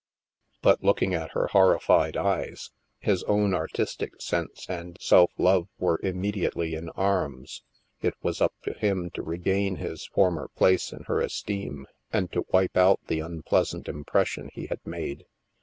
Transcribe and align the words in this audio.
But 0.63 0.83
looking 0.83 1.13
at 1.13 1.33
her 1.33 1.45
horrified 1.51 2.17
eyes, 2.17 2.71
his 3.01 3.21
own 3.25 3.53
artistic 3.53 4.19
sense 4.19 4.65
and 4.67 4.97
self 4.99 5.29
love 5.37 5.67
were 5.77 5.99
immediately 6.01 6.73
in 6.73 6.89
arms. 6.95 7.61
It 8.01 8.15
was 8.23 8.41
up 8.41 8.55
to 8.63 8.73
him 8.73 9.11
to 9.11 9.21
regain 9.21 9.75
his 9.75 10.07
former 10.07 10.47
place 10.47 10.91
in 10.91 11.03
her 11.03 11.21
esteem, 11.21 11.85
and 12.11 12.31
to 12.31 12.47
wipe 12.51 12.77
out 12.77 12.99
the 13.09 13.19
unpleasant 13.19 13.87
impression 13.87 14.49
he 14.51 14.65
had 14.65 14.79
made. 14.87 15.27